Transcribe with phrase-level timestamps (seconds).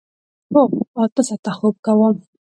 [0.53, 0.61] هو،
[1.03, 2.15] اته ساعته خوب کوم